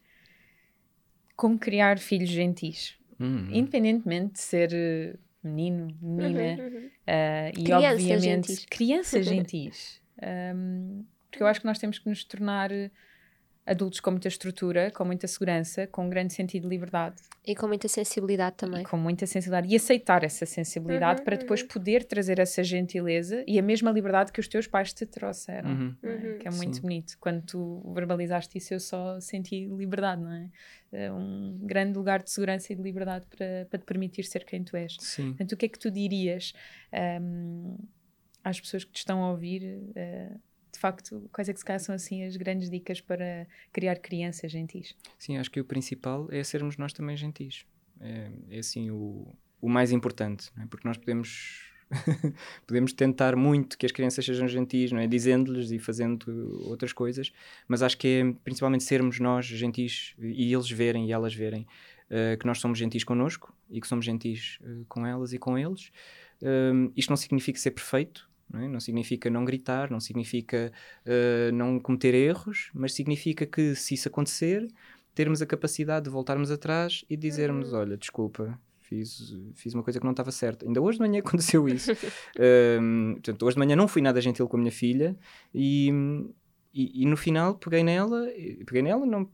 [1.36, 3.48] Como criar filhos gentis uhum.
[3.52, 6.86] independentemente de ser eh, menino, menina, uhum, uhum.
[6.86, 8.66] Uh, e crianças obviamente gentis.
[8.66, 10.06] crianças gentis.
[10.16, 12.70] Um, porque eu acho que nós temos que nos tornar
[13.66, 17.16] adultos com muita estrutura, com muita segurança, com um grande sentido de liberdade.
[17.44, 18.82] E com muita sensibilidade também.
[18.82, 19.72] E com muita sensibilidade.
[19.72, 21.68] E aceitar essa sensibilidade uhum, para depois uhum.
[21.68, 25.70] poder trazer essa gentileza e a mesma liberdade que os teus pais te trouxeram.
[25.70, 25.96] Uhum.
[26.02, 26.38] É?
[26.38, 26.82] Que é muito Sim.
[26.82, 27.18] bonito.
[27.18, 30.48] Quando tu verbalizaste isso, eu só senti liberdade, não é?
[30.92, 34.62] é um grande lugar de segurança e de liberdade para, para te permitir ser quem
[34.62, 34.96] tu és.
[35.00, 35.28] Sim.
[35.30, 36.52] Portanto, o que é que tu dirias
[37.20, 37.76] um,
[38.44, 39.62] às pessoas que te estão a ouvir?
[39.64, 40.45] Uh,
[40.76, 44.52] de facto, quais é que se calhar são assim as grandes dicas para criar crianças
[44.52, 44.94] gentis?
[45.18, 47.64] Sim, acho que o principal é sermos nós também gentis.
[47.98, 50.66] É, é assim o, o mais importante, é?
[50.66, 51.62] porque nós podemos
[52.66, 55.06] podemos tentar muito que as crianças sejam gentis, não é?
[55.06, 57.32] Dizendo-lhes e fazendo outras coisas,
[57.66, 61.66] mas acho que é principalmente sermos nós gentis e eles verem e elas verem
[62.10, 65.56] uh, que nós somos gentis connosco e que somos gentis uh, com elas e com
[65.56, 65.90] eles.
[66.42, 68.68] Uh, isto não significa ser perfeito, não, é?
[68.68, 70.72] não, significa não gritar, não significa
[71.04, 74.66] uh, não cometer erros, mas significa que se isso acontecer,
[75.14, 77.80] termos a capacidade de voltarmos atrás e dizermos: uhum.
[77.80, 80.64] Olha, desculpa, Fiz, fiz uma coisa que não estava certa.
[80.64, 81.90] Ainda hoje de manhã aconteceu isso.
[82.80, 85.16] um, portanto, hoje de manhã não fui nada gentil com a minha filha
[85.52, 85.90] e,
[86.72, 88.28] e, e no final peguei nela,
[88.64, 89.28] peguei nela, não,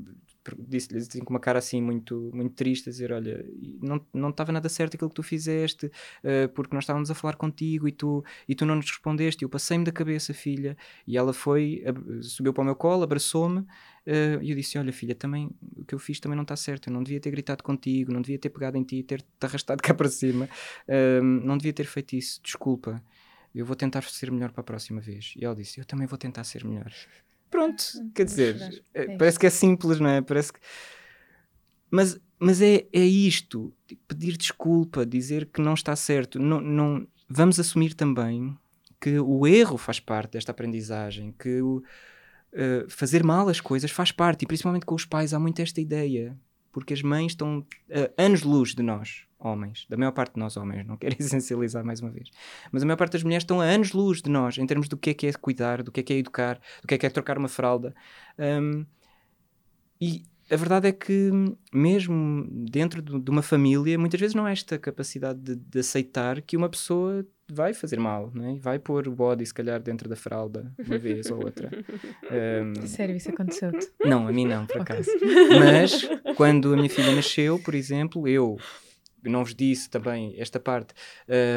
[0.59, 3.45] disse-lhe assim, com uma cara assim muito, muito triste, a dizer: Olha,
[3.81, 7.37] não, não estava nada certo aquilo que tu fizeste, uh, porque nós estávamos a falar
[7.37, 9.45] contigo e tu, e tu não nos respondeste.
[9.45, 10.77] Eu passei-me da cabeça, filha,
[11.07, 11.83] e ela foi,
[12.23, 15.95] subiu para o meu colo, abraçou-me, uh, e eu disse: Olha, filha, também o que
[15.95, 16.89] eu fiz também não está certo.
[16.89, 19.83] Eu não devia ter gritado contigo, não devia ter pegado em ti e ter-te arrastado
[19.83, 20.49] cá para cima,
[20.89, 23.03] uh, não devia ter feito isso, desculpa.
[23.55, 25.35] Eu vou tentar ser melhor para a próxima vez.
[25.37, 26.91] E ela disse: Eu também vou tentar ser melhor.
[27.53, 27.85] Pronto,
[28.15, 30.23] quer dizer, é, parece que é simples, não é?
[30.23, 30.59] Parece que...
[31.91, 36.39] Mas, mas é, é isto: tipo, pedir desculpa, dizer que não está certo.
[36.39, 38.57] Não, não, vamos assumir também
[38.99, 41.83] que o erro faz parte desta aprendizagem, que o,
[42.55, 45.79] uh, fazer mal as coisas faz parte, e principalmente com os pais há muito esta
[45.79, 46.35] ideia,
[46.73, 50.87] porque as mães estão uh, anos-luz de nós homens, da maior parte de nós homens,
[50.87, 52.31] não quero essencializar mais uma vez,
[52.71, 55.11] mas a maior parte das mulheres estão a anos-luz de nós, em termos do que
[55.11, 57.11] é que é cuidar, do que é que é educar, do que é que é
[57.11, 57.95] trocar uma fralda.
[58.39, 58.85] Um,
[60.01, 61.31] e a verdade é que,
[61.73, 66.57] mesmo dentro de uma família, muitas vezes não há esta capacidade de, de aceitar que
[66.57, 68.59] uma pessoa vai fazer mal, né?
[68.61, 71.71] vai pôr o body, se calhar, dentro da fralda, uma vez ou outra.
[72.31, 73.89] Um, Sério, isso aconteceu-te?
[74.05, 75.11] Não, a mim não, por acaso.
[75.59, 78.59] Mas, quando a minha filha nasceu, por exemplo, eu
[79.23, 80.95] não vos disse também esta parte.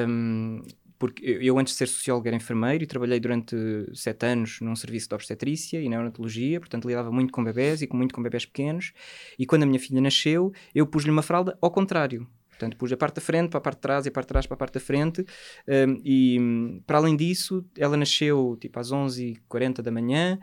[0.08, 0.62] Um,
[0.97, 3.56] porque eu, antes de ser sociólogo, era enfermeiro e trabalhei durante
[3.93, 8.15] sete anos num serviço de obstetrícia e neonatologia, portanto lidava muito com bebés e muito
[8.15, 8.93] com bebés pequenos.
[9.38, 12.28] E quando a minha filha nasceu, eu pus-lhe uma fralda ao contrário.
[12.49, 14.30] Portanto, pus a parte da frente para a parte de trás e a parte de
[14.30, 15.25] trás para a parte da frente.
[15.67, 20.39] Um, e para além disso, ela nasceu tipo às 11h40 da manhã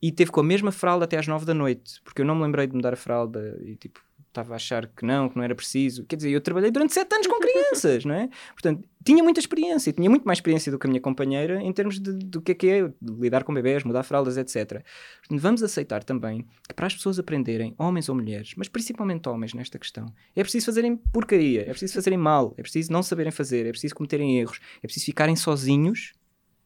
[0.00, 2.42] e teve com a mesma fralda até às 9 da noite, porque eu não me
[2.42, 4.00] lembrei de mudar a fralda e tipo
[4.36, 6.04] estava a achar que não, que não era preciso.
[6.04, 8.28] Quer dizer, eu trabalhei durante sete anos com crianças, não é?
[8.52, 11.98] Portanto, tinha muita experiência, tinha muito mais experiência do que a minha companheira em termos
[11.98, 14.82] de, do que é que é lidar com bebés, mudar fraldas, etc.
[15.20, 19.54] Portanto, vamos aceitar também que para as pessoas aprenderem, homens ou mulheres, mas principalmente homens
[19.54, 23.66] nesta questão, é preciso fazerem porcaria, é preciso fazerem mal, é preciso não saberem fazer,
[23.66, 26.12] é preciso cometerem erros, é preciso ficarem sozinhos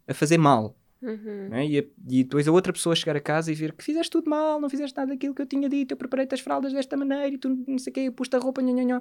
[0.08, 0.74] a fazer mal.
[1.02, 1.48] Uhum.
[1.48, 1.66] Né?
[1.66, 4.28] E, a, e, depois a outra pessoa chegar a casa e ver que fizeste tudo
[4.28, 7.28] mal, não fizeste nada daquilo que eu tinha dito, eu preparei-te as fraldas desta maneira
[7.28, 9.00] e tu não sei o que, pus-te a roupa, nhô, nhô, nhô,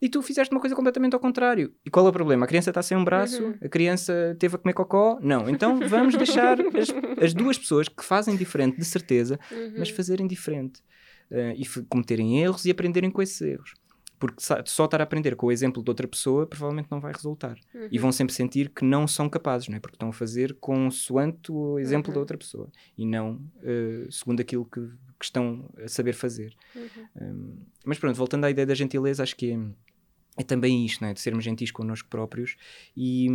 [0.00, 1.72] e tu fizeste uma coisa completamente ao contrário.
[1.84, 2.44] E qual é o problema?
[2.44, 3.54] A criança está sem um braço, uhum.
[3.62, 5.18] a criança teve a comer cocó?
[5.22, 5.48] Não.
[5.48, 9.74] Então vamos deixar as, as, duas pessoas que fazem diferente, de certeza, uhum.
[9.78, 10.80] mas fazerem diferente.
[11.28, 13.74] Uh, e cometerem erros e aprenderem com esses erros.
[14.18, 17.58] Porque só estar a aprender com o exemplo de outra pessoa provavelmente não vai resultar.
[17.74, 17.88] Uhum.
[17.90, 19.80] E vão sempre sentir que não são capazes, não é?
[19.80, 22.14] Porque estão a fazer consoante o exemplo uhum.
[22.14, 26.56] da outra pessoa e não uh, segundo aquilo que, que, estão a saber fazer.
[26.74, 26.88] Uhum.
[27.20, 29.58] Um, mas pronto, voltando à ideia da gentileza, acho que é,
[30.38, 31.12] é também isto, não é?
[31.12, 32.56] De sermos gentis connosco próprios
[32.96, 33.28] e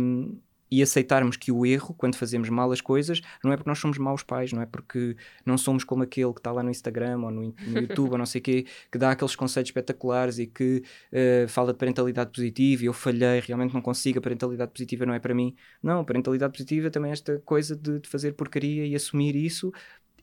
[0.72, 3.98] e aceitarmos que o erro, quando fazemos mal as coisas, não é porque nós somos
[3.98, 7.30] maus pais, não é porque não somos como aquele que está lá no Instagram ou
[7.30, 10.82] no, no YouTube ou não sei o quê, que dá aqueles conceitos espetaculares e que
[11.12, 15.12] uh, fala de parentalidade positiva e eu falhei, realmente não consigo, a parentalidade positiva não
[15.12, 15.54] é para mim.
[15.82, 19.70] Não, a parentalidade positiva também é esta coisa de, de fazer porcaria e assumir isso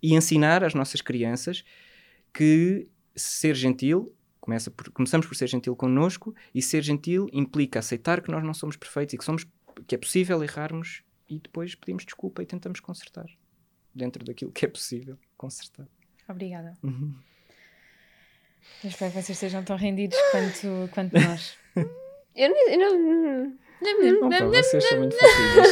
[0.01, 1.63] e ensinar às nossas crianças
[2.33, 4.11] que ser gentil
[4.49, 8.51] Começa por, começamos por ser gentil connosco e ser gentil implica aceitar que nós não
[8.51, 9.45] somos perfeitos e que somos
[9.87, 13.25] que é possível errarmos e depois pedimos desculpa e tentamos consertar
[13.93, 15.87] dentro daquilo que é possível consertar.
[16.27, 16.77] Obrigada.
[16.83, 17.13] Uhum.
[18.83, 21.57] Eu espero que vocês estejam tão rendidos quanto, quanto nós.
[22.35, 22.71] eu não.
[22.71, 24.29] Eu não...
[24.29, 25.67] Não, vocês são muito fofinhos.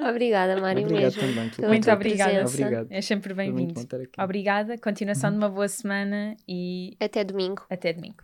[0.08, 0.84] obrigada, Mário.
[0.84, 1.20] Obrigado mesmo,
[1.56, 1.68] também.
[1.68, 2.46] Muito obrigada.
[2.46, 2.86] Obrigado.
[2.90, 3.74] É sempre bem-vindo.
[4.18, 4.78] Obrigada.
[4.78, 6.96] Continuação de uma boa semana e.
[7.00, 7.66] Até domingo.
[7.68, 8.22] Até domingo.